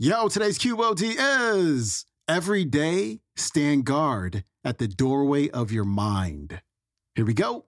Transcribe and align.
Yo, 0.00 0.28
today's 0.28 0.60
QOD 0.60 1.16
is 1.18 2.06
every 2.28 2.64
day 2.64 3.18
stand 3.34 3.84
guard 3.84 4.44
at 4.64 4.78
the 4.78 4.86
doorway 4.86 5.48
of 5.48 5.72
your 5.72 5.82
mind. 5.82 6.62
Here 7.16 7.24
we 7.24 7.34
go. 7.34 7.64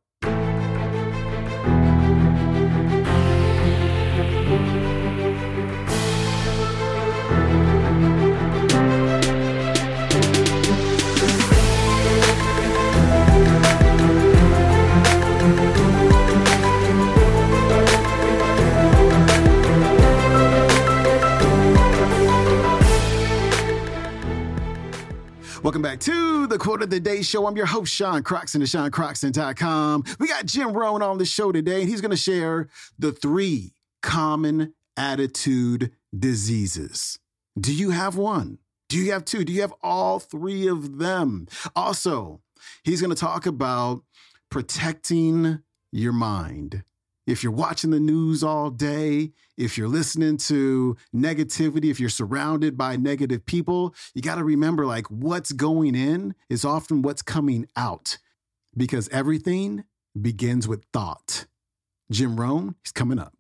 Welcome 25.81 25.93
back 25.93 26.01
to 26.01 26.47
the 26.47 26.59
Quote 26.59 26.83
of 26.83 26.91
the 26.91 27.01
Day 27.01 27.23
Show. 27.23 27.47
I'm 27.47 27.57
your 27.57 27.65
host, 27.65 27.95
Sean 27.95 28.23
Croxton 28.23 28.61
of 28.61 28.69
SeanCroxton.com. 28.69 30.05
We 30.19 30.29
got 30.29 30.45
Jim 30.45 30.75
Rohn 30.75 31.01
on 31.01 31.17
the 31.17 31.25
show 31.25 31.53
today, 31.53 31.81
and 31.81 31.89
he's 31.89 32.03
going 32.03 32.11
to 32.11 32.19
share 32.19 32.69
the 32.99 33.13
three 33.13 33.73
common 34.03 34.75
attitude 34.99 35.93
diseases. 36.15 37.19
Do 37.59 37.75
you 37.75 37.93
have 37.93 38.19
one? 38.19 38.59
Do 38.91 38.99
you 38.99 39.13
have 39.13 39.25
two? 39.25 39.43
Do 39.43 39.55
you 39.55 39.63
have 39.63 39.73
all 39.83 40.19
three 40.19 40.69
of 40.69 40.99
them? 40.99 41.49
Also, 41.75 42.43
he's 42.85 43.01
going 43.01 43.15
to 43.15 43.19
talk 43.19 43.47
about 43.47 44.03
protecting 44.51 45.63
your 45.93 46.13
mind 46.13 46.85
if 47.31 47.45
you're 47.45 47.53
watching 47.53 47.91
the 47.91 48.01
news 48.01 48.43
all 48.43 48.71
day, 48.71 49.31
if 49.57 49.79
you're 49.79 49.89
listening 49.89 50.37
to 50.37 50.97
negativity, 51.15 51.91
if 51.91 52.01
you're 52.01 52.09
surrounded 52.09 52.77
by 52.77 52.97
negative 52.97 53.47
people, 53.47 53.95
you 54.15 54.23
got 54.23 54.35
to 54.35 54.45
remember 54.45 54.85
like 54.85 55.07
what's 55.07 55.53
going 55.53 55.95
in 55.95 56.35
is 56.49 56.65
often 56.65 57.03
what's 57.03 57.23
coming 57.23 57.69
out 57.77 58.19
because 58.77 59.09
everything 59.11 59.85
begins 60.21 60.67
with 60.67 60.85
thought. 60.93 61.47
Jim 62.11 62.37
Rohn, 62.37 62.75
he's 62.83 62.91
coming 62.91 63.21
up. 63.21 63.33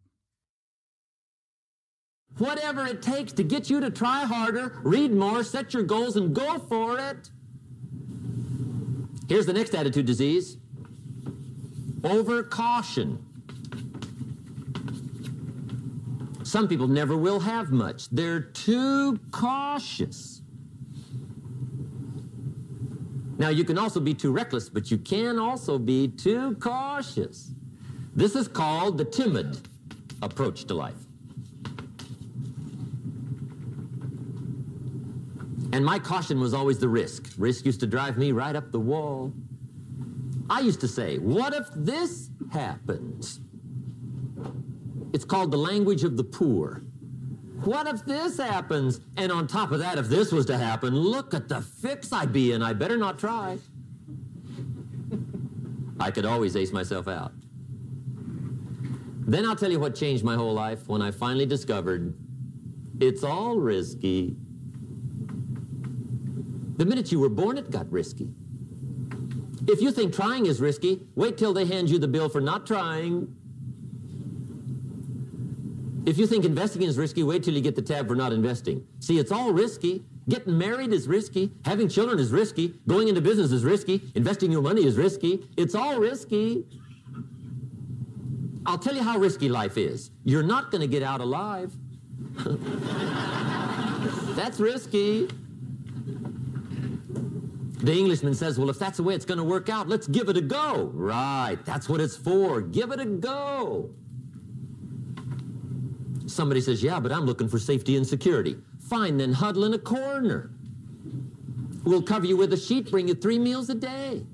Whatever 2.38 2.86
it 2.86 3.02
takes 3.02 3.32
to 3.32 3.42
get 3.42 3.68
you 3.68 3.80
to 3.80 3.90
try 3.90 4.24
harder, 4.24 4.78
read 4.84 5.12
more, 5.12 5.42
set 5.42 5.74
your 5.74 5.82
goals, 5.82 6.16
and 6.16 6.32
go 6.32 6.60
for 6.60 6.96
it. 6.96 7.28
Here's 9.28 9.46
the 9.46 9.52
next 9.52 9.74
attitude 9.74 10.06
disease 10.06 10.58
over 12.04 12.44
caution. 12.44 13.26
Some 16.50 16.66
people 16.66 16.88
never 16.88 17.16
will 17.16 17.38
have 17.38 17.70
much. 17.70 18.08
They're 18.08 18.40
too 18.40 19.20
cautious. 19.30 20.42
Now, 23.38 23.50
you 23.50 23.62
can 23.62 23.78
also 23.78 24.00
be 24.00 24.14
too 24.14 24.32
reckless, 24.32 24.68
but 24.68 24.90
you 24.90 24.98
can 24.98 25.38
also 25.38 25.78
be 25.78 26.08
too 26.08 26.56
cautious. 26.56 27.52
This 28.16 28.34
is 28.34 28.48
called 28.48 28.98
the 28.98 29.04
timid 29.04 29.60
approach 30.22 30.64
to 30.64 30.74
life. 30.74 30.96
And 35.72 35.84
my 35.84 36.00
caution 36.00 36.40
was 36.40 36.52
always 36.52 36.80
the 36.80 36.88
risk. 36.88 37.32
Risk 37.38 37.64
used 37.64 37.78
to 37.78 37.86
drive 37.86 38.18
me 38.18 38.32
right 38.32 38.56
up 38.56 38.72
the 38.72 38.80
wall. 38.80 39.32
I 40.50 40.58
used 40.58 40.80
to 40.80 40.88
say, 40.88 41.18
what 41.18 41.54
if 41.54 41.68
this 41.76 42.30
happens? 42.52 43.38
It's 45.20 45.26
called 45.26 45.50
the 45.50 45.58
language 45.58 46.02
of 46.02 46.16
the 46.16 46.24
poor. 46.24 46.82
What 47.64 47.86
if 47.86 48.06
this 48.06 48.38
happens? 48.38 49.02
And 49.18 49.30
on 49.30 49.46
top 49.46 49.70
of 49.70 49.78
that, 49.80 49.98
if 49.98 50.08
this 50.08 50.32
was 50.32 50.46
to 50.46 50.56
happen, 50.56 50.96
look 50.96 51.34
at 51.34 51.46
the 51.46 51.60
fix 51.60 52.10
I'd 52.10 52.32
be 52.32 52.52
in. 52.52 52.62
I 52.62 52.72
better 52.72 52.96
not 52.96 53.18
try. 53.18 53.58
I 56.00 56.10
could 56.10 56.24
always 56.24 56.56
ace 56.56 56.72
myself 56.72 57.06
out. 57.06 57.34
Then 59.26 59.44
I'll 59.44 59.56
tell 59.56 59.70
you 59.70 59.78
what 59.78 59.94
changed 59.94 60.24
my 60.24 60.36
whole 60.36 60.54
life 60.54 60.88
when 60.88 61.02
I 61.02 61.10
finally 61.10 61.44
discovered 61.44 62.14
it's 62.98 63.22
all 63.22 63.58
risky. 63.58 64.34
The 66.78 66.86
minute 66.86 67.12
you 67.12 67.20
were 67.20 67.28
born, 67.28 67.58
it 67.58 67.70
got 67.70 67.92
risky. 67.92 68.30
If 69.68 69.82
you 69.82 69.92
think 69.92 70.14
trying 70.14 70.46
is 70.46 70.62
risky, 70.62 71.02
wait 71.14 71.36
till 71.36 71.52
they 71.52 71.66
hand 71.66 71.90
you 71.90 71.98
the 71.98 72.08
bill 72.08 72.30
for 72.30 72.40
not 72.40 72.66
trying. 72.66 73.36
If 76.10 76.18
you 76.18 76.26
think 76.26 76.44
investing 76.44 76.82
is 76.82 76.98
risky, 76.98 77.22
wait 77.22 77.44
till 77.44 77.54
you 77.54 77.60
get 77.60 77.76
the 77.76 77.82
tab 77.82 78.08
for 78.08 78.16
not 78.16 78.32
investing. 78.32 78.84
See, 78.98 79.20
it's 79.20 79.30
all 79.30 79.52
risky. 79.52 80.04
Getting 80.28 80.58
married 80.58 80.92
is 80.92 81.06
risky. 81.06 81.52
Having 81.64 81.88
children 81.90 82.18
is 82.18 82.32
risky. 82.32 82.74
Going 82.88 83.06
into 83.06 83.20
business 83.20 83.52
is 83.52 83.62
risky. 83.62 84.02
Investing 84.16 84.50
your 84.50 84.60
money 84.60 84.84
is 84.84 84.96
risky. 84.96 85.46
It's 85.56 85.76
all 85.76 86.00
risky. 86.00 86.66
I'll 88.66 88.76
tell 88.76 88.96
you 88.96 89.04
how 89.04 89.18
risky 89.18 89.48
life 89.48 89.78
is. 89.78 90.10
You're 90.24 90.42
not 90.42 90.72
going 90.72 90.80
to 90.80 90.88
get 90.88 91.04
out 91.04 91.20
alive. 91.20 91.72
that's 94.34 94.58
risky. 94.58 95.28
The 97.84 97.92
Englishman 97.92 98.34
says, 98.34 98.58
Well, 98.58 98.68
if 98.68 98.80
that's 98.80 98.96
the 98.96 99.04
way 99.04 99.14
it's 99.14 99.24
going 99.24 99.38
to 99.38 99.44
work 99.44 99.68
out, 99.68 99.88
let's 99.88 100.08
give 100.08 100.28
it 100.28 100.36
a 100.36 100.40
go. 100.40 100.90
Right, 100.92 101.58
that's 101.64 101.88
what 101.88 102.00
it's 102.00 102.16
for. 102.16 102.62
Give 102.62 102.90
it 102.90 102.98
a 102.98 103.06
go. 103.06 103.94
Somebody 106.30 106.60
says, 106.60 106.82
Yeah, 106.82 107.00
but 107.00 107.12
I'm 107.12 107.26
looking 107.26 107.48
for 107.48 107.58
safety 107.58 107.96
and 107.96 108.06
security. 108.06 108.56
Fine, 108.80 109.18
then 109.18 109.32
huddle 109.32 109.64
in 109.64 109.74
a 109.74 109.78
corner. 109.78 110.50
We'll 111.84 112.02
cover 112.02 112.26
you 112.26 112.36
with 112.36 112.52
a 112.52 112.56
sheet, 112.56 112.90
bring 112.90 113.08
you 113.08 113.14
three 113.14 113.38
meals 113.38 113.68
a 113.70 113.74
day. 113.74 114.24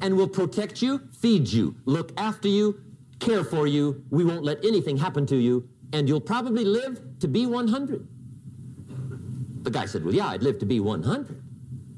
And 0.00 0.16
we'll 0.16 0.28
protect 0.28 0.80
you, 0.80 1.00
feed 1.20 1.48
you, 1.48 1.74
look 1.84 2.12
after 2.16 2.48
you, 2.48 2.80
care 3.18 3.44
for 3.44 3.66
you. 3.66 4.04
We 4.10 4.24
won't 4.24 4.44
let 4.44 4.64
anything 4.64 4.96
happen 4.96 5.26
to 5.26 5.36
you, 5.36 5.68
and 5.92 6.08
you'll 6.08 6.20
probably 6.20 6.64
live 6.64 7.00
to 7.20 7.28
be 7.28 7.46
100. 7.46 8.06
The 9.62 9.70
guy 9.70 9.86
said, 9.86 10.04
Well, 10.04 10.14
yeah, 10.14 10.28
I'd 10.28 10.42
live 10.42 10.58
to 10.60 10.66
be 10.66 10.80
100. 10.80 11.42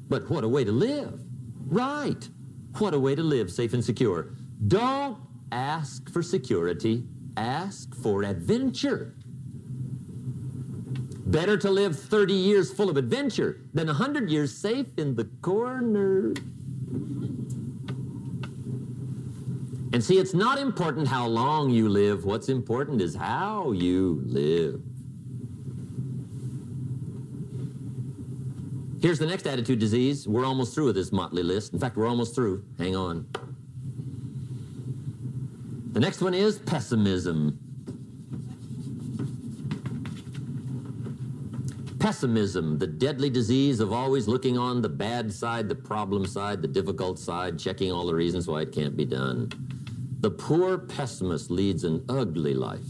But 0.09 0.29
what 0.29 0.43
a 0.43 0.47
way 0.47 0.63
to 0.63 0.71
live. 0.71 1.21
Right. 1.67 2.27
What 2.79 2.93
a 2.93 2.99
way 2.99 3.15
to 3.15 3.23
live 3.23 3.49
safe 3.51 3.73
and 3.73 3.83
secure. 3.83 4.33
Don't 4.67 5.17
ask 5.51 6.09
for 6.11 6.21
security, 6.21 7.03
ask 7.37 7.93
for 7.95 8.23
adventure. 8.23 9.15
Better 11.25 11.57
to 11.57 11.71
live 11.71 11.97
30 11.97 12.33
years 12.33 12.73
full 12.73 12.89
of 12.89 12.97
adventure 12.97 13.61
than 13.73 13.87
100 13.87 14.29
years 14.29 14.55
safe 14.55 14.87
in 14.97 15.15
the 15.15 15.25
corner. 15.41 16.33
And 19.93 20.03
see, 20.03 20.17
it's 20.17 20.33
not 20.33 20.57
important 20.57 21.07
how 21.07 21.27
long 21.27 21.69
you 21.69 21.89
live. 21.89 22.25
What's 22.25 22.49
important 22.49 23.01
is 23.01 23.15
how 23.15 23.71
you 23.71 24.21
live. 24.25 24.81
Here's 29.01 29.19
the 29.19 29.25
next 29.25 29.47
attitude 29.47 29.79
disease. 29.79 30.27
We're 30.27 30.45
almost 30.45 30.75
through 30.75 30.85
with 30.85 30.95
this 30.95 31.11
motley 31.11 31.43
list. 31.43 31.73
In 31.73 31.79
fact, 31.79 31.97
we're 31.97 32.07
almost 32.07 32.35
through. 32.35 32.63
Hang 32.77 32.95
on. 32.95 33.27
The 35.91 35.99
next 35.99 36.21
one 36.21 36.33
is 36.33 36.57
pessimism. 36.57 37.59
Pessimism, 41.99 42.79
the 42.79 42.87
deadly 42.87 43.29
disease 43.29 43.81
of 43.81 43.91
always 43.91 44.25
looking 44.25 44.57
on 44.57 44.81
the 44.81 44.89
bad 44.89 45.33
side, 45.33 45.67
the 45.67 45.75
problem 45.75 46.25
side, 46.25 46.61
the 46.61 46.67
difficult 46.67 47.19
side, 47.19 47.59
checking 47.59 47.91
all 47.91 48.07
the 48.07 48.15
reasons 48.15 48.47
why 48.47 48.61
it 48.61 48.71
can't 48.71 48.95
be 48.95 49.03
done. 49.03 49.51
The 50.21 50.31
poor 50.31 50.77
pessimist 50.77 51.51
leads 51.51 51.83
an 51.83 52.05
ugly 52.07 52.53
life. 52.53 52.87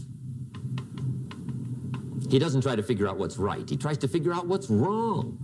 He 2.30 2.38
doesn't 2.38 2.62
try 2.62 2.76
to 2.76 2.82
figure 2.84 3.08
out 3.08 3.18
what's 3.18 3.36
right, 3.36 3.68
he 3.68 3.76
tries 3.76 3.98
to 3.98 4.08
figure 4.08 4.32
out 4.32 4.46
what's 4.46 4.70
wrong. 4.70 5.38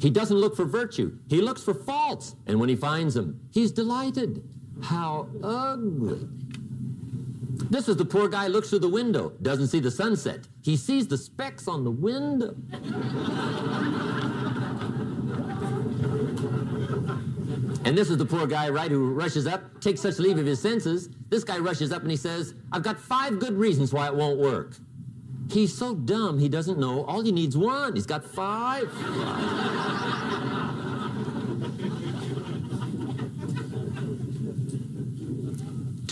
He 0.00 0.10
doesn't 0.10 0.36
look 0.36 0.56
for 0.56 0.64
virtue, 0.64 1.16
he 1.28 1.40
looks 1.40 1.62
for 1.62 1.74
faults. 1.74 2.34
And 2.46 2.58
when 2.58 2.68
he 2.68 2.76
finds 2.76 3.14
them, 3.14 3.40
he's 3.52 3.70
delighted. 3.70 4.42
How 4.82 5.28
ugly. 5.42 6.28
This 7.70 7.88
is 7.88 7.96
the 7.96 8.04
poor 8.04 8.28
guy 8.28 8.48
looks 8.48 8.70
through 8.70 8.80
the 8.80 8.88
window, 8.88 9.32
doesn't 9.42 9.68
see 9.68 9.80
the 9.80 9.90
sunset. 9.90 10.40
He 10.62 10.76
sees 10.76 11.06
the 11.06 11.18
specks 11.18 11.68
on 11.68 11.84
the 11.84 11.90
window. 11.90 12.54
and 17.84 17.96
this 17.96 18.10
is 18.10 18.16
the 18.16 18.26
poor 18.26 18.46
guy, 18.46 18.68
right, 18.70 18.90
who 18.90 19.12
rushes 19.12 19.46
up, 19.46 19.80
takes 19.80 20.00
such 20.00 20.18
leave 20.18 20.38
of 20.38 20.46
his 20.46 20.60
senses. 20.60 21.08
This 21.28 21.44
guy 21.44 21.58
rushes 21.58 21.92
up 21.92 22.02
and 22.02 22.10
he 22.10 22.16
says, 22.16 22.54
I've 22.72 22.82
got 22.82 22.98
five 22.98 23.38
good 23.38 23.54
reasons 23.54 23.92
why 23.92 24.08
it 24.08 24.14
won't 24.14 24.38
work. 24.38 24.76
He's 25.50 25.76
so 25.76 25.94
dumb 25.94 26.38
he 26.38 26.48
doesn't 26.48 26.78
know 26.78 27.04
all 27.04 27.22
he 27.22 27.30
needs 27.32 27.56
one. 27.56 27.94
He's 27.94 28.06
got 28.06 28.24
five. 28.24 28.90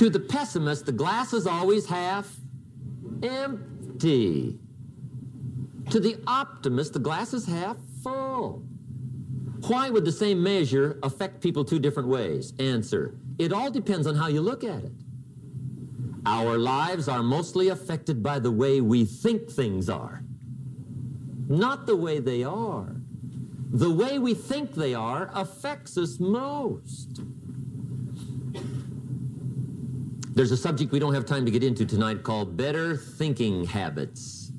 To 0.02 0.10
the 0.10 0.18
pessimist, 0.18 0.84
the 0.84 0.90
glass 0.90 1.32
is 1.32 1.46
always 1.46 1.86
half 1.86 2.28
empty. 3.22 4.58
To 5.90 6.00
the 6.00 6.16
optimist, 6.26 6.94
the 6.94 6.98
glass 6.98 7.32
is 7.32 7.46
half 7.46 7.76
full. 8.02 8.64
Why 9.68 9.90
would 9.90 10.04
the 10.04 10.10
same 10.10 10.42
measure 10.42 10.98
affect 11.04 11.40
people 11.40 11.64
two 11.64 11.78
different 11.78 12.08
ways? 12.08 12.52
Answer 12.58 13.14
It 13.38 13.52
all 13.52 13.70
depends 13.70 14.08
on 14.08 14.16
how 14.16 14.26
you 14.26 14.40
look 14.40 14.64
at 14.64 14.82
it. 14.82 14.90
Our 16.26 16.58
lives 16.58 17.06
are 17.06 17.22
mostly 17.22 17.68
affected 17.68 18.24
by 18.24 18.40
the 18.40 18.50
way 18.50 18.80
we 18.80 19.04
think 19.04 19.48
things 19.48 19.88
are, 19.88 20.24
not 21.46 21.86
the 21.86 21.94
way 21.94 22.18
they 22.18 22.42
are. 22.42 22.96
The 23.70 23.90
way 23.90 24.18
we 24.18 24.34
think 24.34 24.74
they 24.74 24.94
are 24.94 25.30
affects 25.32 25.96
us 25.96 26.18
most. 26.18 27.20
There's 30.34 30.50
a 30.50 30.56
subject 30.56 30.92
we 30.92 30.98
don't 30.98 31.12
have 31.12 31.26
time 31.26 31.44
to 31.44 31.50
get 31.50 31.62
into 31.62 31.84
tonight 31.84 32.22
called 32.22 32.56
better 32.56 32.96
thinking 32.96 33.66
habits. 33.66 34.50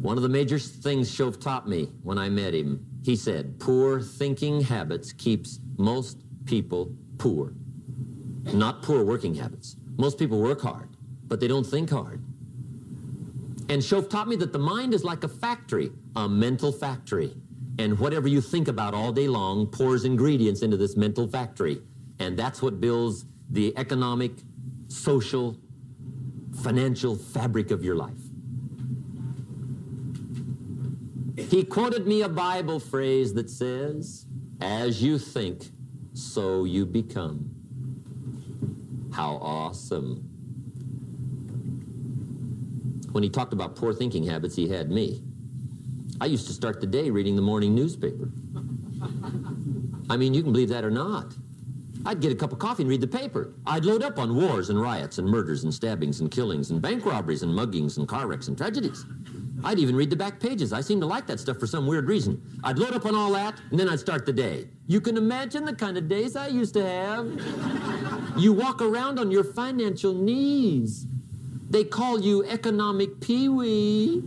One 0.00 0.18
of 0.18 0.22
the 0.22 0.28
major 0.28 0.58
things 0.58 1.10
Shoaff 1.10 1.40
taught 1.40 1.66
me 1.66 1.90
when 2.02 2.18
I 2.18 2.28
met 2.28 2.52
him, 2.52 2.84
he 3.02 3.16
said, 3.16 3.58
poor 3.58 4.02
thinking 4.02 4.60
habits 4.60 5.14
keeps 5.14 5.60
most 5.78 6.18
people 6.44 6.94
poor. 7.16 7.54
Not 8.52 8.82
poor 8.82 9.02
working 9.02 9.34
habits. 9.34 9.76
Most 9.96 10.18
people 10.18 10.38
work 10.42 10.60
hard, 10.60 10.90
but 11.26 11.40
they 11.40 11.48
don't 11.48 11.64
think 11.64 11.88
hard. 11.88 12.22
And 13.70 13.80
Shoaff 13.80 14.10
taught 14.10 14.28
me 14.28 14.36
that 14.36 14.52
the 14.52 14.58
mind 14.58 14.92
is 14.92 15.04
like 15.04 15.24
a 15.24 15.28
factory, 15.28 15.90
a 16.16 16.28
mental 16.28 16.70
factory. 16.70 17.34
And 17.78 17.98
whatever 17.98 18.28
you 18.28 18.42
think 18.42 18.68
about 18.68 18.92
all 18.92 19.10
day 19.10 19.26
long 19.26 19.68
pours 19.68 20.04
ingredients 20.04 20.60
into 20.60 20.76
this 20.76 20.98
mental 20.98 21.26
factory. 21.26 21.80
And 22.18 22.36
that's 22.36 22.60
what 22.60 22.78
builds 22.78 23.24
the 23.54 23.72
economic, 23.78 24.32
social, 24.88 25.56
financial 26.62 27.14
fabric 27.14 27.70
of 27.70 27.84
your 27.84 27.94
life. 27.94 28.12
He 31.36 31.62
quoted 31.64 32.06
me 32.06 32.22
a 32.22 32.28
Bible 32.28 32.80
phrase 32.80 33.32
that 33.34 33.48
says, 33.48 34.26
As 34.60 35.02
you 35.02 35.18
think, 35.18 35.70
so 36.14 36.64
you 36.64 36.84
become. 36.84 37.50
How 39.12 39.36
awesome. 39.36 40.16
When 43.12 43.22
he 43.22 43.30
talked 43.30 43.52
about 43.52 43.76
poor 43.76 43.94
thinking 43.94 44.24
habits, 44.24 44.56
he 44.56 44.68
had 44.68 44.90
me. 44.90 45.22
I 46.20 46.26
used 46.26 46.48
to 46.48 46.52
start 46.52 46.80
the 46.80 46.88
day 46.88 47.10
reading 47.10 47.36
the 47.36 47.42
morning 47.42 47.72
newspaper. 47.72 48.30
I 50.10 50.16
mean, 50.16 50.34
you 50.34 50.42
can 50.42 50.52
believe 50.52 50.70
that 50.70 50.84
or 50.84 50.90
not. 50.90 51.34
I'd 52.06 52.20
get 52.20 52.32
a 52.32 52.34
cup 52.34 52.52
of 52.52 52.58
coffee 52.58 52.82
and 52.82 52.90
read 52.90 53.00
the 53.00 53.06
paper. 53.06 53.54
I'd 53.66 53.84
load 53.84 54.02
up 54.02 54.18
on 54.18 54.36
wars 54.36 54.68
and 54.70 54.80
riots 54.80 55.18
and 55.18 55.26
murders 55.28 55.64
and 55.64 55.72
stabbings 55.72 56.20
and 56.20 56.30
killings 56.30 56.70
and 56.70 56.82
bank 56.82 57.06
robberies 57.06 57.42
and 57.42 57.52
muggings 57.52 57.96
and 57.96 58.06
car 58.06 58.26
wrecks 58.26 58.48
and 58.48 58.58
tragedies. 58.58 59.06
I'd 59.62 59.78
even 59.78 59.96
read 59.96 60.10
the 60.10 60.16
back 60.16 60.40
pages. 60.40 60.74
I 60.74 60.82
seem 60.82 61.00
to 61.00 61.06
like 61.06 61.26
that 61.28 61.40
stuff 61.40 61.58
for 61.58 61.66
some 61.66 61.86
weird 61.86 62.06
reason. 62.06 62.42
I'd 62.62 62.78
load 62.78 62.92
up 62.92 63.06
on 63.06 63.14
all 63.14 63.32
that, 63.32 63.58
and 63.70 63.80
then 63.80 63.88
I'd 63.88 64.00
start 64.00 64.26
the 64.26 64.32
day. 64.32 64.68
You 64.86 65.00
can 65.00 65.16
imagine 65.16 65.64
the 65.64 65.74
kind 65.74 65.96
of 65.96 66.06
days 66.06 66.36
I 66.36 66.48
used 66.48 66.74
to 66.74 66.86
have. 66.86 67.26
you 68.36 68.52
walk 68.52 68.82
around 68.82 69.18
on 69.18 69.30
your 69.30 69.44
financial 69.44 70.12
knees. 70.12 71.06
They 71.70 71.84
call 71.84 72.20
you 72.20 72.44
economic 72.44 73.20
peewee. 73.20 74.22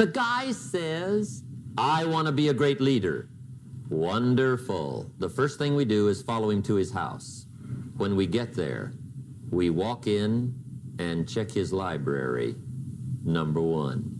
The 0.00 0.06
guy 0.06 0.52
says, 0.52 1.42
I 1.76 2.06
want 2.06 2.24
to 2.24 2.32
be 2.32 2.48
a 2.48 2.54
great 2.54 2.80
leader. 2.80 3.28
Wonderful. 3.90 5.10
The 5.18 5.28
first 5.28 5.58
thing 5.58 5.74
we 5.74 5.84
do 5.84 6.08
is 6.08 6.22
follow 6.22 6.48
him 6.48 6.62
to 6.62 6.76
his 6.76 6.90
house. 6.90 7.44
When 7.98 8.16
we 8.16 8.26
get 8.26 8.54
there, 8.54 8.94
we 9.50 9.68
walk 9.68 10.06
in 10.06 10.54
and 10.98 11.28
check 11.28 11.50
his 11.50 11.70
library, 11.70 12.54
number 13.26 13.60
one. 13.60 14.16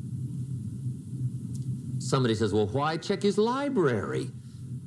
Somebody 1.99 2.35
says, 2.35 2.53
Well, 2.53 2.67
why 2.67 2.99
check 2.99 3.23
his 3.23 3.39
library? 3.39 4.31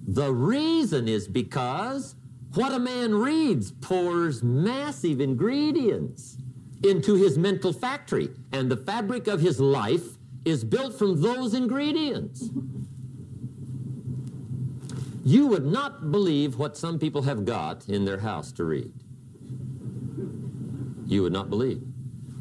The 0.06 0.32
reason 0.32 1.08
is 1.08 1.28
because 1.28 2.14
what 2.54 2.72
a 2.72 2.78
man 2.78 3.16
reads 3.16 3.72
pours 3.72 4.44
massive 4.44 5.22
ingredients 5.22 6.38
into 6.84 7.16
his 7.16 7.36
mental 7.36 7.74
factory, 7.74 8.30
and 8.52 8.70
the 8.70 8.78
fabric 8.78 9.26
of 9.26 9.40
his 9.42 9.60
life 9.60 10.20
is 10.46 10.64
built 10.64 10.98
from 10.98 11.22
those 11.22 11.54
ingredients. 11.54 12.50
You 15.26 15.48
would 15.48 15.66
not 15.66 16.12
believe 16.12 16.58
what 16.58 16.76
some 16.76 17.00
people 17.00 17.22
have 17.22 17.46
got 17.46 17.88
in 17.88 18.04
their 18.04 18.20
house 18.20 18.52
to 18.54 18.66
read. 18.66 18.92
You 21.06 21.24
would 21.24 21.34
not 21.34 21.50
believe. 21.50 21.82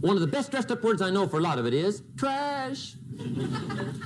One 0.00 0.16
of 0.16 0.20
the 0.20 0.26
best 0.26 0.50
dressed 0.50 0.72
up 0.72 0.82
words 0.82 1.00
I 1.00 1.10
know 1.10 1.28
for 1.28 1.38
a 1.38 1.42
lot 1.42 1.60
of 1.60 1.66
it 1.66 1.74
is 1.74 2.02
trash. 2.16 2.96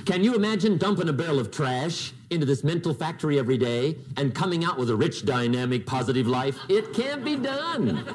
Can 0.05 0.23
you 0.23 0.35
imagine 0.35 0.77
dumping 0.77 1.09
a 1.09 1.13
barrel 1.13 1.39
of 1.39 1.49
trash 1.49 2.13
into 2.29 2.45
this 2.45 2.63
mental 2.63 2.93
factory 2.93 3.39
every 3.39 3.57
day 3.57 3.97
and 4.15 4.35
coming 4.35 4.63
out 4.63 4.77
with 4.77 4.91
a 4.91 4.95
rich, 4.95 5.25
dynamic, 5.25 5.87
positive 5.87 6.27
life? 6.27 6.59
It 6.69 6.93
can't 6.93 7.25
be 7.25 7.35
done. 7.35 8.05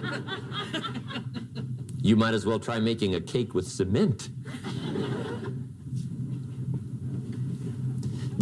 You 2.01 2.17
might 2.17 2.35
as 2.35 2.45
well 2.47 2.59
try 2.59 2.79
making 2.79 3.15
a 3.15 3.21
cake 3.21 3.55
with 3.55 3.67
cement. 3.67 4.29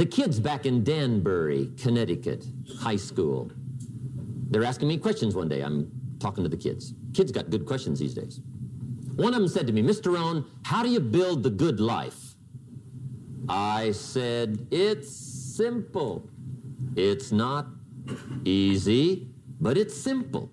The 0.00 0.06
kids 0.06 0.40
back 0.40 0.64
in 0.64 0.82
Danbury, 0.82 1.72
Connecticut, 1.78 2.46
high 2.78 2.96
school, 2.96 3.52
they're 4.48 4.64
asking 4.64 4.88
me 4.88 4.96
questions 4.96 5.34
one 5.34 5.46
day. 5.46 5.60
I'm 5.60 5.92
talking 6.18 6.42
to 6.42 6.48
the 6.48 6.56
kids. 6.56 6.94
Kids 7.12 7.30
got 7.30 7.50
good 7.50 7.66
questions 7.66 7.98
these 7.98 8.14
days. 8.14 8.40
One 9.16 9.34
of 9.34 9.40
them 9.40 9.46
said 9.46 9.66
to 9.66 9.74
me, 9.74 9.82
Mr. 9.82 10.14
Rohn, 10.14 10.46
how 10.64 10.82
do 10.82 10.88
you 10.88 11.00
build 11.00 11.42
the 11.42 11.50
good 11.50 11.80
life? 11.80 12.34
I 13.46 13.90
said, 13.90 14.66
it's 14.70 15.10
simple. 15.10 16.26
It's 16.96 17.30
not 17.30 17.66
easy, 18.46 19.28
but 19.60 19.76
it's 19.76 19.94
simple. 19.94 20.50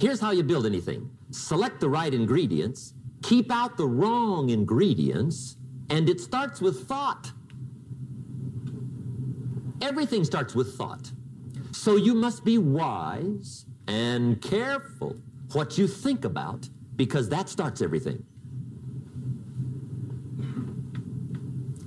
Here's 0.00 0.20
how 0.20 0.30
you 0.30 0.44
build 0.44 0.66
anything. 0.66 1.10
Select 1.32 1.80
the 1.80 1.88
right 1.88 2.14
ingredients, 2.14 2.94
keep 3.24 3.50
out 3.50 3.76
the 3.76 3.88
wrong 3.88 4.50
ingredients, 4.50 5.56
and 5.90 6.08
it 6.08 6.20
starts 6.20 6.60
with 6.60 6.86
thought. 6.86 7.32
Everything 9.80 10.24
starts 10.24 10.54
with 10.54 10.76
thought. 10.76 11.10
So 11.72 11.96
you 11.96 12.14
must 12.14 12.44
be 12.44 12.58
wise 12.58 13.66
and 13.86 14.40
careful 14.42 15.16
what 15.52 15.78
you 15.78 15.86
think 15.86 16.24
about 16.24 16.68
because 16.96 17.28
that 17.28 17.48
starts 17.48 17.80
everything. 17.80 18.24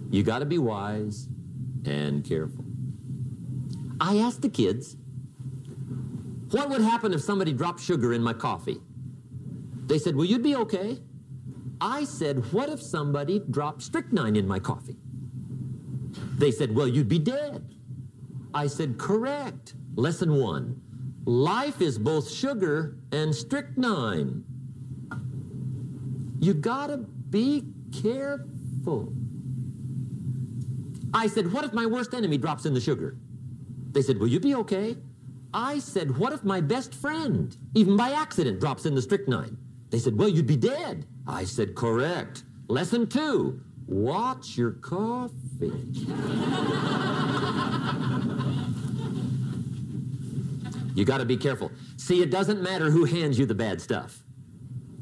You 0.09 0.23
got 0.23 0.39
to 0.39 0.45
be 0.45 0.57
wise 0.57 1.27
and 1.85 2.23
careful. 2.23 2.65
I 3.99 4.17
asked 4.17 4.41
the 4.41 4.49
kids, 4.49 4.97
what 6.51 6.69
would 6.69 6.81
happen 6.81 7.13
if 7.13 7.21
somebody 7.21 7.53
dropped 7.53 7.79
sugar 7.79 8.13
in 8.13 8.21
my 8.21 8.33
coffee? 8.33 8.81
They 9.85 9.99
said, 9.99 10.15
well, 10.15 10.25
you'd 10.25 10.43
be 10.43 10.55
okay. 10.55 10.99
I 11.79 12.03
said, 12.03 12.51
what 12.51 12.69
if 12.69 12.81
somebody 12.81 13.39
dropped 13.49 13.81
strychnine 13.81 14.35
in 14.35 14.47
my 14.47 14.59
coffee? 14.59 14.97
They 16.37 16.51
said, 16.51 16.75
well, 16.75 16.87
you'd 16.87 17.07
be 17.07 17.19
dead. 17.19 17.75
I 18.53 18.67
said, 18.67 18.97
correct. 18.97 19.73
Lesson 19.95 20.35
one. 20.35 20.81
Life 21.25 21.81
is 21.81 21.97
both 21.99 22.29
sugar 22.29 22.97
and 23.11 23.33
strychnine. 23.33 24.43
You 26.39 26.53
gotta 26.53 26.97
be 26.97 27.65
careful. 28.01 29.13
I 31.13 31.27
said, 31.27 31.51
what 31.51 31.63
if 31.63 31.73
my 31.73 31.85
worst 31.85 32.13
enemy 32.13 32.37
drops 32.37 32.65
in 32.65 32.73
the 32.73 32.81
sugar? 32.81 33.17
They 33.91 34.01
said, 34.01 34.17
will 34.17 34.27
you 34.27 34.39
be 34.39 34.55
okay? 34.55 34.97
I 35.53 35.79
said, 35.79 36.17
what 36.17 36.31
if 36.33 36.43
my 36.43 36.61
best 36.61 36.95
friend, 36.95 37.55
even 37.75 37.97
by 37.97 38.11
accident, 38.11 38.59
drops 38.59 38.85
in 38.85 38.95
the 38.95 39.01
strychnine? 39.01 39.57
They 39.89 39.99
said, 39.99 40.17
well, 40.17 40.29
you'd 40.29 40.47
be 40.47 40.55
dead. 40.55 41.05
I 41.27 41.43
said, 41.43 41.75
correct. 41.75 42.43
Lesson 42.69 43.07
two, 43.07 43.61
watch 43.91 44.57
your 44.57 44.71
coffee. 44.71 45.71
You 50.95 51.05
got 51.05 51.17
to 51.17 51.25
be 51.25 51.37
careful. 51.37 51.71
See, 51.97 52.21
it 52.21 52.31
doesn't 52.31 52.61
matter 52.61 52.89
who 52.89 53.03
hands 53.05 53.37
you 53.37 53.45
the 53.45 53.55
bad 53.55 53.81
stuff. 53.81 54.23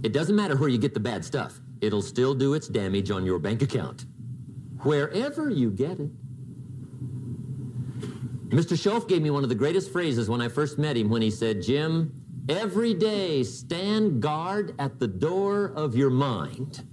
It 0.01 0.11
doesn't 0.11 0.35
matter 0.35 0.55
where 0.55 0.69
you 0.69 0.77
get 0.77 0.93
the 0.93 0.99
bad 0.99 1.23
stuff. 1.23 1.59
It'll 1.81 2.01
still 2.01 2.33
do 2.33 2.53
its 2.55 2.67
damage 2.67 3.11
on 3.11 3.25
your 3.25 3.37
bank 3.37 3.61
account. 3.61 4.05
Wherever 4.81 5.49
you 5.49 5.69
get 5.69 5.99
it. 5.99 6.09
Mr. 8.49 8.73
Shoaff 8.75 9.07
gave 9.07 9.21
me 9.21 9.29
one 9.29 9.43
of 9.43 9.49
the 9.49 9.55
greatest 9.55 9.91
phrases 9.91 10.29
when 10.29 10.41
I 10.41 10.47
first 10.47 10.79
met 10.79 10.97
him 10.97 11.09
when 11.09 11.21
he 11.21 11.29
said, 11.29 11.61
Jim, 11.61 12.11
every 12.49 12.95
day 12.95 13.43
stand 13.43 14.21
guard 14.21 14.73
at 14.79 14.99
the 14.99 15.07
door 15.07 15.73
of 15.75 15.95
your 15.95 16.09
mind. 16.09 16.87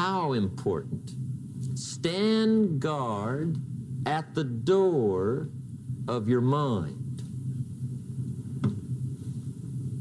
How 0.00 0.32
important. 0.32 1.12
Stand 1.74 2.80
guard 2.80 3.58
at 4.06 4.34
the 4.34 4.44
door 4.44 5.50
of 6.08 6.26
your 6.26 6.40
mind. 6.40 7.20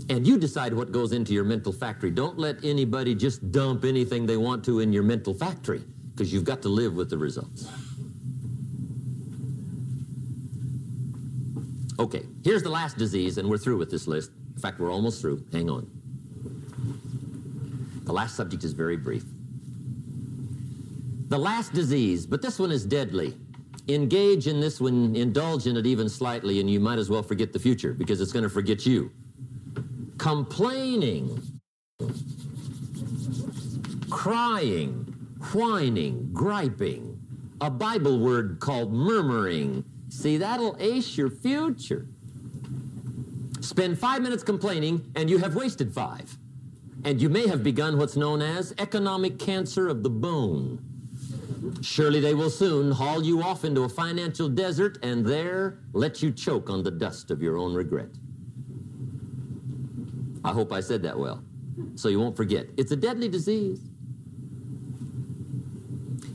And 0.10 0.26
you 0.26 0.38
decide 0.38 0.74
what 0.74 0.94
goes 0.94 1.12
into 1.12 1.34
your 1.34 1.44
mental 1.44 1.74
factory. 1.74 2.12
Don't 2.12 2.40
let 2.40 2.64
anybody 2.64 3.14
just 3.14 3.52
dump 3.52 3.84
anything 3.84 4.26
they 4.26 4.38
want 4.38 4.64
to 4.66 4.80
in 4.80 4.94
your 4.94 5.04
mental 5.04 5.34
factory 5.34 5.84
because 6.12 6.32
you've 6.32 6.46
got 6.46 6.62
to 6.62 6.70
live 6.70 6.94
with 6.94 7.10
the 7.10 7.18
results. 7.18 7.68
Okay, 12.00 12.24
here's 12.46 12.64
the 12.64 12.70
last 12.70 12.98
disease, 12.98 13.38
and 13.38 13.50
we're 13.50 13.58
through 13.58 13.78
with 13.78 13.92
this 13.92 14.08
list. 14.08 14.32
In 14.56 14.62
fact, 14.62 14.80
we're 14.80 14.94
almost 14.94 15.20
through. 15.20 15.44
Hang 15.52 15.70
on. 15.70 15.92
The 18.06 18.14
last 18.14 18.38
subject 18.38 18.64
is 18.64 18.72
very 18.72 18.96
brief. 18.96 19.26
The 21.30 21.38
last 21.38 21.74
disease, 21.74 22.26
but 22.26 22.42
this 22.42 22.58
one 22.58 22.72
is 22.72 22.84
deadly. 22.84 23.38
Engage 23.88 24.48
in 24.48 24.60
this 24.60 24.82
one, 24.82 25.16
indulge 25.16 25.68
in 25.68 25.78
it 25.78 25.86
even 25.86 26.10
slightly, 26.10 26.60
and 26.60 26.68
you 26.68 26.80
might 26.80 26.98
as 26.98 27.08
well 27.08 27.22
forget 27.22 27.54
the 27.54 27.60
future 27.60 27.94
because 27.94 28.20
it's 28.20 28.32
going 28.32 28.44
to 28.44 28.50
forget 28.50 28.84
you. 28.84 29.12
Complaining, 30.18 31.40
crying, 34.10 35.06
whining, 35.54 36.32
griping, 36.34 37.20
a 37.62 37.70
Bible 37.70 38.20
word 38.20 38.60
called 38.60 38.92
murmuring. 38.92 39.86
See, 40.10 40.38
that'll 40.38 40.76
ace 40.80 41.16
your 41.16 41.30
future. 41.30 42.08
Spend 43.62 44.00
five 44.00 44.24
minutes 44.24 44.42
complaining, 44.42 45.12
and 45.16 45.30
you 45.30 45.38
have 45.38 45.56
wasted 45.56 45.94
five. 45.94 46.40
And 47.06 47.22
you 47.22 47.30
may 47.30 47.48
have 47.48 47.64
begun 47.64 48.00
what's 48.00 48.16
known 48.16 48.42
as 48.42 48.74
economic 48.80 49.38
cancer 49.38 49.88
of 49.88 50.02
the 50.02 50.10
bone. 50.10 50.89
Surely 51.82 52.20
they 52.20 52.34
will 52.34 52.50
soon 52.50 52.92
haul 52.92 53.24
you 53.24 53.42
off 53.42 53.66
into 53.66 53.84
a 53.84 53.90
financial 53.90 54.48
desert 54.50 54.98
and 55.04 55.26
there 55.26 55.80
let 55.94 56.22
you 56.22 56.32
choke 56.32 56.70
on 56.70 56.84
the 56.84 56.92
dust 56.92 57.32
of 57.32 57.42
your 57.42 57.58
own 57.58 57.74
regret. 57.74 58.10
I 60.44 60.52
hope 60.52 60.72
I 60.72 60.80
said 60.80 61.02
that 61.04 61.18
well, 61.18 61.44
so 61.96 62.08
you 62.10 62.20
won't 62.20 62.38
forget. 62.38 62.68
It's 62.78 62.92
a 62.92 62.96
deadly 62.96 63.28
disease. 63.28 63.82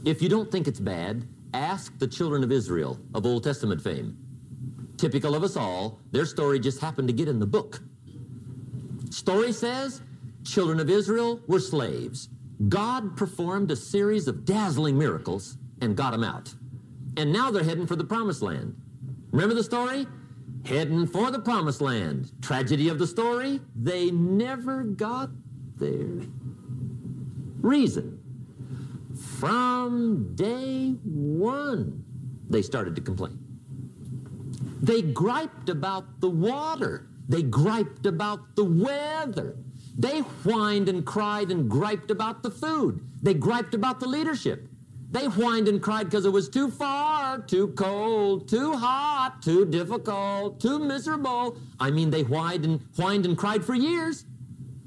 If 0.05 0.21
you 0.21 0.29
don't 0.29 0.51
think 0.51 0.69
it's 0.69 0.81
bad, 0.81 1.27
ask 1.55 1.99
the 1.99 2.07
children 2.07 2.45
of 2.45 2.53
Israel 2.53 2.99
of 3.15 3.25
Old 3.25 3.45
Testament 3.45 3.81
fame. 3.81 4.19
Typical 4.99 5.35
of 5.35 5.43
us 5.43 5.57
all, 5.57 5.99
their 6.13 6.27
story 6.27 6.61
just 6.61 6.81
happened 6.81 7.09
to 7.09 7.15
get 7.15 7.29
in 7.29 7.39
the 7.39 7.47
book. 7.47 7.81
Story 9.11 9.53
says 9.53 10.03
children 10.45 10.81
of 10.81 10.91
Israel 10.91 11.41
were 11.47 11.61
slaves. 11.61 12.29
God 12.69 13.17
performed 13.17 13.71
a 13.71 13.77
series 13.77 14.29
of 14.29 14.45
dazzling 14.45 14.99
miracles 14.99 15.59
and 15.81 15.97
got 15.97 16.13
them 16.13 16.25
out. 16.25 16.55
And 17.17 17.33
now 17.33 17.51
they're 17.51 17.65
heading 17.65 17.87
for 17.87 17.97
the 17.97 18.05
promised 18.05 18.43
land. 18.43 18.77
Remember 19.31 19.55
the 19.55 19.65
story? 19.65 20.07
Heading 20.65 21.07
for 21.07 21.31
the 21.31 21.39
promised 21.39 21.81
land. 21.81 22.33
Tragedy 22.41 22.89
of 22.89 22.99
the 22.99 23.07
story? 23.07 23.61
They 23.75 24.11
never 24.11 24.83
got 24.85 25.31
there. 25.77 26.27
Reason. 27.61 28.21
From 29.39 30.35
day 30.35 30.97
one, 31.05 32.05
they 32.49 32.63
started 32.63 32.95
to 32.97 33.03
complain. 33.03 33.39
They 34.81 35.03
griped 35.03 35.69
about 35.69 36.21
the 36.21 36.31
water. 36.31 37.09
They 37.29 37.43
griped 37.43 38.07
about 38.07 38.55
the 38.55 38.65
weather. 38.65 39.57
They 39.97 40.21
whined 40.21 40.89
and 40.89 41.05
cried 41.05 41.51
and 41.51 41.71
griped 41.71 42.11
about 42.11 42.43
the 42.43 42.51
food. 42.51 43.01
They 43.23 43.35
griped 43.35 43.75
about 43.75 44.01
the 44.01 44.09
leadership. 44.09 44.69
They 45.11 45.27
whined 45.27 45.69
and 45.69 45.81
cried 45.81 46.05
because 46.05 46.27
it 46.27 46.31
was 46.31 46.49
too 46.49 46.71
far, 46.71 47.39
too 47.39 47.69
cold, 47.69 48.49
too 48.49 48.73
hot, 48.73 49.43
too 49.43 49.65
difficult, 49.65 50.61
too 50.61 50.81
miserable. 50.81 51.57
I 51.79 51.93
mean, 51.93 52.11
they 52.11 52.23
whined 52.23 52.65
and 52.65 52.81
whined 52.97 53.25
and 53.25 53.39
cried 53.39 53.65
for 53.65 53.75
years. 53.75 54.25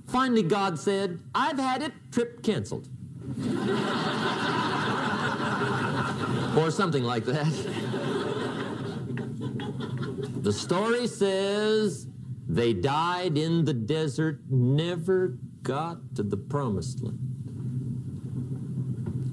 Finally, 0.07 0.43
God 0.43 0.77
said, 0.77 1.19
I've 1.33 1.57
had 1.57 1.81
it, 1.81 1.93
trip 2.11 2.43
canceled. 2.43 2.89
or 6.57 6.71
something 6.71 7.03
like 7.03 7.23
that. 7.25 7.47
The 10.47 10.53
story 10.53 11.07
says 11.07 12.07
they 12.47 12.73
died 12.73 13.37
in 13.37 13.65
the 13.65 13.73
desert, 13.73 14.39
never 14.49 15.37
got 15.63 16.15
to 16.15 16.23
the 16.23 16.37
promised 16.37 17.03
land. 17.03 17.19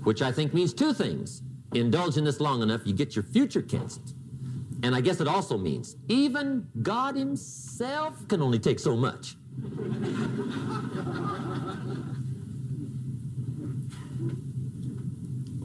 Which 0.02 0.21
I 0.21 0.33
think 0.33 0.52
means 0.52 0.75
two 0.75 0.92
things. 0.92 1.42
Indulge 1.73 2.16
in 2.16 2.25
this 2.25 2.40
long 2.40 2.62
enough, 2.62 2.83
you 2.85 2.92
get 2.92 3.16
your 3.16 3.23
future 3.23 3.62
canceled. 3.62 4.12
And 4.83 4.94
I 4.94 5.00
guess 5.00 5.21
it 5.21 5.28
also 5.28 5.56
means 5.56 5.97
even 6.09 6.68
God 6.83 7.16
Himself 7.16 8.28
can 8.28 8.42
only 8.42 8.59
take 8.59 8.78
so 8.78 8.97
much. 8.97 9.37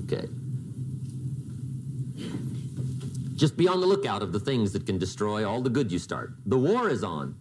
Okay. 0.03 0.27
Just 3.39 3.55
be 3.55 3.69
on 3.69 3.79
the 3.79 3.87
lookout 3.87 4.21
of 4.21 4.33
the 4.33 4.39
things 4.39 4.73
that 4.73 4.85
can 4.85 4.97
destroy 4.97 5.47
all 5.47 5.61
the 5.61 5.69
good 5.69 5.93
you 5.93 5.97
start. 5.97 6.33
The 6.45 6.57
war 6.57 6.89
is 6.89 7.05
on. 7.05 7.35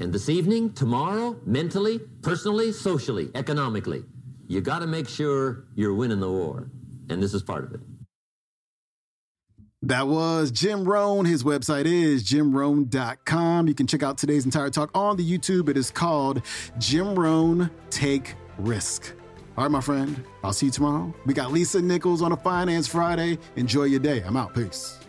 And 0.00 0.12
this 0.12 0.28
evening, 0.28 0.74
tomorrow, 0.74 1.40
mentally, 1.46 1.98
personally, 2.20 2.72
socially, 2.72 3.30
economically, 3.34 4.04
you 4.48 4.60
got 4.60 4.80
to 4.80 4.86
make 4.86 5.08
sure 5.08 5.64
you're 5.76 5.94
winning 5.94 6.20
the 6.20 6.30
war. 6.30 6.70
And 7.08 7.22
this 7.22 7.32
is 7.32 7.42
part 7.42 7.64
of 7.64 7.72
it. 7.72 7.80
That 9.80 10.08
was 10.08 10.50
Jim 10.50 10.84
Rohn. 10.84 11.24
His 11.24 11.42
website 11.42 11.86
is 11.86 12.22
jimrohn.com. 12.22 13.68
You 13.68 13.74
can 13.74 13.86
check 13.86 14.02
out 14.02 14.18
today's 14.18 14.44
entire 14.44 14.68
talk 14.68 14.90
on 14.94 15.16
the 15.16 15.24
YouTube. 15.26 15.70
It 15.70 15.78
is 15.78 15.90
called 15.90 16.42
Jim 16.76 17.18
Rohn 17.18 17.70
Take 17.88 18.34
Risk. 18.58 19.15
All 19.56 19.64
right, 19.64 19.70
my 19.70 19.80
friend. 19.80 20.22
I'll 20.44 20.52
see 20.52 20.66
you 20.66 20.72
tomorrow. 20.72 21.14
We 21.24 21.32
got 21.32 21.50
Lisa 21.50 21.80
Nichols 21.80 22.20
on 22.20 22.32
a 22.32 22.36
Finance 22.36 22.86
Friday. 22.88 23.38
Enjoy 23.56 23.84
your 23.84 24.00
day. 24.00 24.22
I'm 24.22 24.36
out. 24.36 24.54
Peace. 24.54 25.05